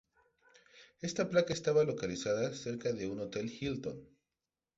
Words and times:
Esta 1.01 1.29
placa 1.29 1.53
estaba 1.53 1.83
localizada 1.83 2.55
cerca 2.55 2.91
de 2.91 3.07
un 3.07 3.19
hotel 3.19 3.51
Hilton. 3.51 4.07